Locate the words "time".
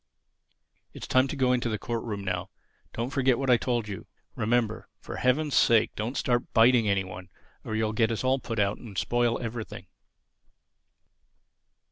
1.05-1.27